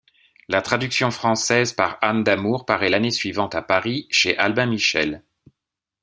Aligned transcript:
La 0.47 0.63
traduction 0.63 1.11
française 1.11 1.73
par 1.73 1.99
Anne 2.01 2.23
Damour 2.23 2.65
paraît 2.65 2.89
l'année 2.89 3.11
suivante 3.11 3.53
à 3.53 3.61
Paris 3.61 4.07
chez 4.09 4.35
Albin 4.39 4.65
Michel. 4.65 5.21